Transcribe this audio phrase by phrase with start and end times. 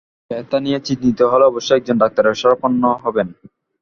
[0.31, 3.27] ব্যথা নিয়ে চিন্তিত হলে অবশ্যই একজন ডাক্তারের শরনাপন্ন হবেন।